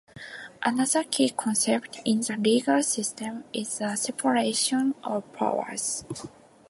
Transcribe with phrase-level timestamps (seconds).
[0.63, 6.03] Another key concept in the legal system is the separation of powers.